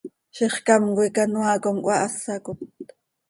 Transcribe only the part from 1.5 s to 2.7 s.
com cöhahásacot!